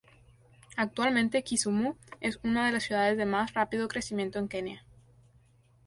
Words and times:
Actualmente, 0.77 1.43
Kisumu 1.43 1.95
es 2.21 2.39
una 2.41 2.65
de 2.65 2.71
las 2.71 2.81
ciudades 2.81 3.19
de 3.19 3.27
más 3.27 3.53
rápido 3.53 3.87
crecimiento 3.87 4.39
en 4.39 4.47
Kenia. 4.47 4.83